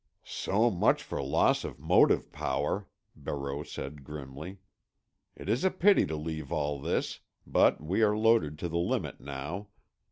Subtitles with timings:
[0.25, 4.57] "So much for loss of motive power," Barreau said grimly.
[5.35, 9.19] "It is a pity to leave all this, but we are loaded to the limit
[9.21, 9.67] now.